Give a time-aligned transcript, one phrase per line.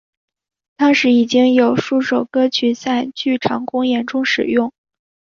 [0.77, 4.73] 当时已经有数首歌曲在剧场公演中使用。